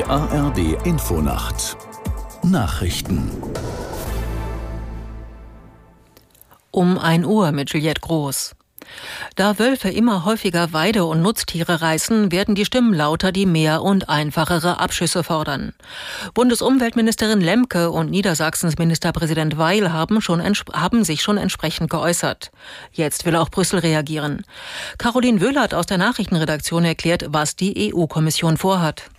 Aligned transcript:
Die 0.00 0.06
ARD 0.06 0.86
Infonacht 0.86 1.76
Nachrichten 2.42 3.30
Um 6.70 6.98
1 6.98 7.26
Uhr 7.26 7.52
mit 7.52 7.70
Juliette 7.70 8.00
Groß. 8.00 8.54
Da 9.36 9.58
Wölfe 9.58 9.90
immer 9.90 10.24
häufiger 10.24 10.72
Weide- 10.72 11.04
und 11.04 11.20
Nutztiere 11.20 11.82
reißen, 11.82 12.32
werden 12.32 12.54
die 12.54 12.64
Stimmen 12.64 12.94
lauter, 12.94 13.30
die 13.30 13.44
mehr 13.44 13.82
und 13.82 14.08
einfachere 14.08 14.78
Abschüsse 14.80 15.22
fordern. 15.22 15.74
Bundesumweltministerin 16.32 17.42
Lemke 17.42 17.90
und 17.90 18.10
Niedersachsens 18.10 18.78
Ministerpräsident 18.78 19.58
Weil 19.58 19.92
haben, 19.92 20.22
schon, 20.22 20.40
haben 20.72 21.04
sich 21.04 21.20
schon 21.20 21.36
entsprechend 21.36 21.90
geäußert. 21.90 22.52
Jetzt 22.90 23.26
will 23.26 23.36
auch 23.36 23.50
Brüssel 23.50 23.80
reagieren. 23.80 24.46
Caroline 24.96 25.42
Wöhlert 25.42 25.74
aus 25.74 25.84
der 25.84 25.98
Nachrichtenredaktion 25.98 26.86
erklärt, 26.86 27.26
was 27.28 27.54
die 27.54 27.92
EU-Kommission 27.92 28.56
vorhat. 28.56 29.10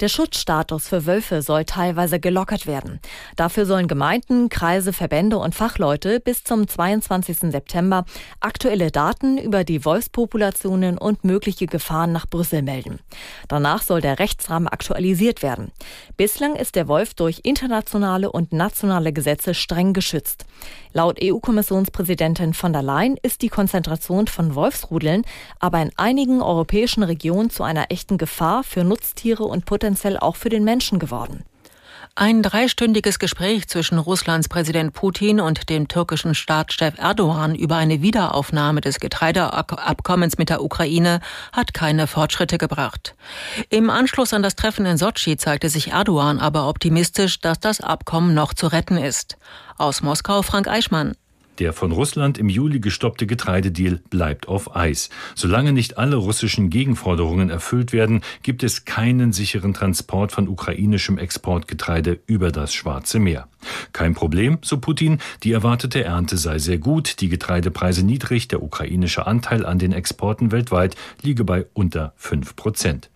Der 0.00 0.08
Schutzstatus 0.08 0.86
für 0.86 1.06
Wölfe 1.06 1.42
soll 1.42 1.64
teilweise 1.64 2.20
gelockert 2.20 2.68
werden. 2.68 3.00
Dafür 3.34 3.66
sollen 3.66 3.88
Gemeinden, 3.88 4.48
Kreise, 4.48 4.92
Verbände 4.92 5.38
und 5.38 5.56
Fachleute 5.56 6.20
bis 6.20 6.44
zum 6.44 6.68
22. 6.68 7.50
September 7.50 8.04
aktuelle 8.38 8.92
Daten 8.92 9.38
über 9.38 9.64
die 9.64 9.84
Wolfspopulationen 9.84 10.98
und 10.98 11.24
mögliche 11.24 11.66
Gefahren 11.66 12.12
nach 12.12 12.28
Brüssel 12.28 12.62
melden. 12.62 13.00
Danach 13.48 13.82
soll 13.82 14.00
der 14.00 14.20
Rechtsrahmen 14.20 14.68
aktualisiert 14.68 15.42
werden. 15.42 15.72
Bislang 16.16 16.54
ist 16.54 16.76
der 16.76 16.86
Wolf 16.86 17.14
durch 17.14 17.40
internationale 17.42 18.30
und 18.30 18.52
nationale 18.52 19.12
Gesetze 19.12 19.52
streng 19.52 19.94
geschützt. 19.94 20.44
Laut 20.92 21.18
EU-Kommissionspräsidentin 21.20 22.54
von 22.54 22.72
der 22.72 22.82
Leyen 22.82 23.16
ist 23.22 23.42
die 23.42 23.48
Konzentration 23.48 24.28
von 24.28 24.54
Wolfsrudeln 24.54 25.24
aber 25.58 25.82
in 25.82 25.90
einigen 25.96 26.40
europäischen 26.40 27.02
Regionen 27.02 27.50
zu 27.50 27.64
einer 27.64 27.86
echten 27.90 28.16
Gefahr 28.16 28.62
für 28.62 28.84
Nutztiere 28.84 29.42
und 29.42 29.66
potenzielle 29.66 29.87
potenziell 29.88 30.18
auch 30.18 30.36
für 30.36 30.50
den 30.50 30.64
Menschen 30.64 30.98
geworden. 30.98 31.44
Ein 32.14 32.42
dreistündiges 32.42 33.18
Gespräch 33.18 33.68
zwischen 33.68 33.96
Russlands 33.96 34.48
Präsident 34.48 34.92
Putin 34.92 35.40
und 35.40 35.70
dem 35.70 35.88
türkischen 35.88 36.34
Staatschef 36.34 36.98
Erdogan 36.98 37.54
über 37.54 37.76
eine 37.76 38.02
Wiederaufnahme 38.02 38.82
des 38.82 39.00
Getreideabkommens 39.00 40.36
mit 40.36 40.50
der 40.50 40.62
Ukraine 40.62 41.20
hat 41.52 41.72
keine 41.72 42.06
Fortschritte 42.06 42.58
gebracht. 42.58 43.14
Im 43.70 43.88
Anschluss 43.88 44.34
an 44.34 44.42
das 44.42 44.56
Treffen 44.56 44.84
in 44.84 44.98
Sotschi 44.98 45.38
zeigte 45.38 45.70
sich 45.70 45.92
Erdogan 45.92 46.38
aber 46.38 46.68
optimistisch, 46.68 47.40
dass 47.40 47.60
das 47.60 47.80
Abkommen 47.80 48.34
noch 48.34 48.52
zu 48.52 48.66
retten 48.66 48.98
ist. 48.98 49.38
Aus 49.78 50.02
Moskau 50.02 50.42
Frank 50.42 50.68
Eichmann. 50.68 51.14
Der 51.58 51.72
von 51.72 51.90
Russland 51.90 52.38
im 52.38 52.48
Juli 52.48 52.78
gestoppte 52.78 53.26
Getreidedeal 53.26 54.00
bleibt 54.10 54.46
auf 54.46 54.76
Eis. 54.76 55.10
Solange 55.34 55.72
nicht 55.72 55.98
alle 55.98 56.16
russischen 56.16 56.70
Gegenforderungen 56.70 57.50
erfüllt 57.50 57.92
werden, 57.92 58.22
gibt 58.42 58.62
es 58.62 58.84
keinen 58.84 59.32
sicheren 59.32 59.74
Transport 59.74 60.30
von 60.30 60.46
ukrainischem 60.46 61.18
Exportgetreide 61.18 62.20
über 62.26 62.52
das 62.52 62.72
Schwarze 62.72 63.18
Meer. 63.18 63.48
Kein 63.92 64.14
Problem, 64.14 64.58
so 64.62 64.78
Putin, 64.78 65.18
die 65.42 65.52
erwartete 65.52 66.04
Ernte 66.04 66.36
sei 66.36 66.58
sehr 66.58 66.78
gut, 66.78 67.20
die 67.20 67.28
Getreidepreise 67.28 68.04
niedrig, 68.04 68.46
der 68.46 68.62
ukrainische 68.62 69.26
Anteil 69.26 69.66
an 69.66 69.78
den 69.78 69.92
Exporten 69.92 70.52
weltweit 70.52 70.94
liege 71.22 71.42
bei 71.42 71.66
unter 71.74 72.12
fünf 72.16 72.54
Prozent. 72.54 73.10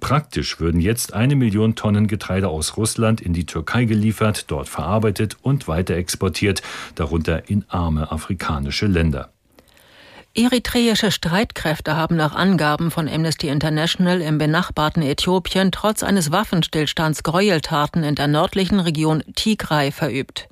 Praktisch 0.00 0.60
würden 0.60 0.80
jetzt 0.80 1.14
eine 1.14 1.36
Million 1.36 1.74
Tonnen 1.74 2.06
Getreide 2.06 2.48
aus 2.48 2.76
Russland 2.76 3.20
in 3.20 3.32
die 3.32 3.46
Türkei 3.46 3.84
geliefert, 3.84 4.50
dort 4.50 4.68
verarbeitet 4.68 5.36
und 5.42 5.68
weiter 5.68 5.94
exportiert, 5.94 6.62
darunter 6.94 7.48
in 7.48 7.64
arme 7.68 8.10
afrikanische 8.10 8.86
Länder. 8.86 9.33
Eritreische 10.36 11.12
Streitkräfte 11.12 11.94
haben 11.94 12.16
nach 12.16 12.34
Angaben 12.34 12.90
von 12.90 13.08
Amnesty 13.08 13.46
International 13.46 14.20
im 14.20 14.36
benachbarten 14.36 15.00
Äthiopien 15.00 15.70
trotz 15.70 16.02
eines 16.02 16.32
Waffenstillstands 16.32 17.22
Gräueltaten 17.22 18.02
in 18.02 18.16
der 18.16 18.26
nördlichen 18.26 18.80
Region 18.80 19.22
Tigray 19.36 19.92
verübt. 19.92 20.48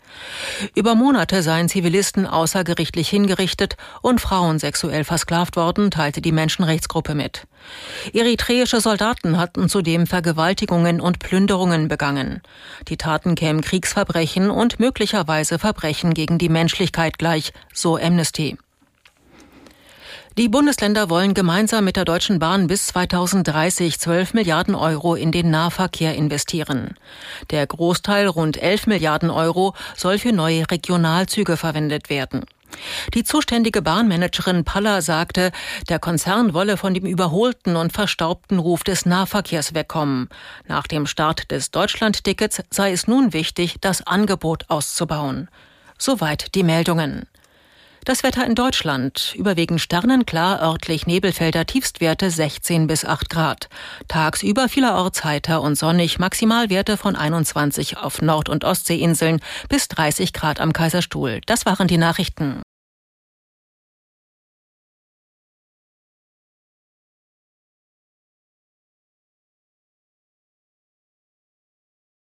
Über 0.77 0.95
Monate 0.95 1.43
seien 1.43 1.69
Zivilisten 1.69 2.29
außergerichtlich 2.29 3.09
hingerichtet 3.09 3.77
und 4.03 4.21
Frauen 4.21 4.61
sexuell 4.61 5.03
versklavt 5.03 5.57
worden, 5.57 5.91
teilte 5.91 6.21
die 6.21 6.31
Menschenrechtsgruppe 6.31 7.17
mit. 7.17 7.49
Eritreische 8.13 8.81
Soldaten 8.81 9.37
hatten 9.37 9.69
zudem 9.69 10.07
Vergewaltigungen 10.07 11.01
und 11.01 11.19
Plünderungen 11.19 11.89
begangen. 11.89 12.41
Die 12.87 12.99
Taten 12.99 13.35
kämen 13.35 13.63
Kriegsverbrechen 13.63 14.49
und 14.49 14.79
möglicherweise 14.79 15.59
Verbrechen 15.59 16.15
gegen 16.15 16.39
die 16.39 16.51
Menschlichkeit 16.51 17.19
gleich, 17.19 17.53
so 17.75 17.97
Amnesty. 17.97 18.57
Die 20.39 20.49
Bundesländer 20.49 21.11
wollen 21.11 21.35
gemeinsam 21.35 21.85
mit 21.85 21.97
der 21.97 22.07
Deutschen 22.07 22.39
Bahn 22.39 22.67
bis 22.67 22.87
2030 22.87 24.01
12 24.01 24.33
Milliarden 24.33 24.75
Euro 24.75 25.15
in 25.15 25.31
den 25.31 25.51
Nahverkehr 25.51 26.15
investieren. 26.15 26.95
Der 27.51 27.67
Großteil, 27.67 28.27
rund 28.29 28.57
11 28.57 28.87
Milliarden 28.87 29.29
Euro, 29.29 29.75
soll 29.95 30.19
für 30.19 30.33
neue 30.33 30.71
Regionalzüge 30.71 31.59
verwendet 31.59 32.09
werden. 32.09 32.47
Die 33.13 33.25
zuständige 33.25 33.83
Bahnmanagerin 33.83 34.65
Paller 34.65 35.03
sagte, 35.03 35.53
der 35.91 35.99
Konzern 35.99 36.55
wolle 36.55 36.79
von 36.79 36.95
dem 36.95 37.05
überholten 37.05 37.77
und 37.77 37.93
verstaubten 37.93 38.59
Ruf 38.59 38.85
des 38.85 39.05
Nahverkehrs 39.05 39.75
wegkommen. 39.75 40.31
Nach 40.67 40.87
dem 40.87 41.07
Start 41.07 41.51
des 41.51 41.73
Deutschlandtickets 41.73 42.63
sei 42.71 42.93
es 42.93 43.07
nun 43.07 43.35
wichtig, 43.35 43.77
das 43.83 44.07
Angebot 44.07 44.65
auszubauen. 44.69 45.51
Soweit 45.99 46.55
die 46.55 46.63
Meldungen. 46.63 47.27
Das 48.05 48.25
Wetter 48.25 48.45
in 48.45 48.57
Deutschland. 48.57 49.33
Überwiegend 49.37 49.81
sternenklar, 49.81 50.61
örtlich 50.61 51.07
Nebelfelder, 51.07 51.67
Tiefstwerte 51.67 52.31
16 52.31 52.89
bis 52.89 53.05
8 53.05 53.31
Grad. 53.31 53.69
Tagsüber 54.09 54.69
vielerorts 54.69 55.23
heiter 55.23 55.63
und 55.63 55.77
sonnig, 55.77 56.19
Maximalwerte 56.19 56.97
von 56.97 57.15
21 57.15 57.99
auf 57.99 58.21
Nord- 58.21 58.49
und 58.49 58.65
Ostseeinseln 58.65 59.39
bis 59.69 59.87
30 59.87 60.33
Grad 60.33 60.59
am 60.59 60.73
Kaiserstuhl. 60.73 61.43
Das 61.47 61.65
waren 61.65 61.87
die 61.87 61.97
Nachrichten. 61.97 62.63